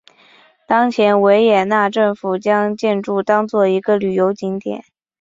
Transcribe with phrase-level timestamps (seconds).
[0.65, 4.83] 当前维也纳政府将建筑当作一个旅游景点。